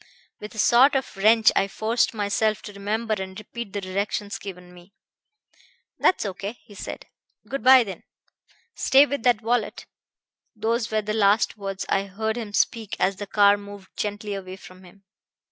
[0.39, 4.73] With a sort of wrench I forced myself to remember and repeat the directions given
[4.73, 4.93] me.
[5.99, 6.33] 'That's O.
[6.33, 7.05] K.,' he said.
[7.47, 8.01] 'Good by, then.
[8.73, 9.85] Stay with that wallet.'
[10.55, 14.55] Those were the last words I heard him speak as the car moved gently away
[14.55, 15.03] from him."